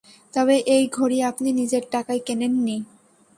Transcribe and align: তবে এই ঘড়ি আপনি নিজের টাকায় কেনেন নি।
তবে 0.33 0.55
এই 0.67 0.83
ঘড়ি 0.91 1.17
আপনি 1.21 1.49
নিজের 1.51 1.83
টাকায় 1.91 2.21
কেনেন 2.27 2.53
নি। 2.65 2.77